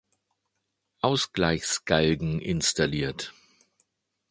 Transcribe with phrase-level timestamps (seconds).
[1.01, 3.35] Ausgleichs-Galgen installiert.